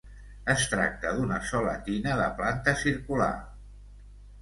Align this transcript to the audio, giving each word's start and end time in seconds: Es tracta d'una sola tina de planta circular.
Es 0.53 0.63
tracta 0.71 1.11
d'una 1.19 1.37
sola 1.51 1.77
tina 1.91 2.19
de 2.25 2.33
planta 2.43 2.77
circular. 2.89 3.33